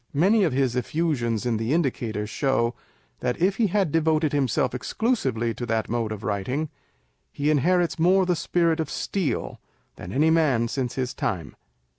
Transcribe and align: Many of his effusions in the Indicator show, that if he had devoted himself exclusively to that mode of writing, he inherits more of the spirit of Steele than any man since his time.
Many 0.15 0.43
of 0.43 0.51
his 0.51 0.75
effusions 0.75 1.45
in 1.45 1.57
the 1.57 1.73
Indicator 1.75 2.25
show, 2.25 2.73
that 3.19 3.39
if 3.39 3.57
he 3.57 3.67
had 3.67 3.91
devoted 3.91 4.33
himself 4.33 4.73
exclusively 4.73 5.53
to 5.53 5.63
that 5.67 5.89
mode 5.89 6.11
of 6.11 6.23
writing, 6.23 6.69
he 7.31 7.51
inherits 7.51 7.99
more 7.99 8.23
of 8.23 8.27
the 8.27 8.35
spirit 8.35 8.79
of 8.79 8.89
Steele 8.89 9.59
than 9.97 10.11
any 10.11 10.31
man 10.31 10.67
since 10.67 10.95
his 10.95 11.13
time. 11.13 11.55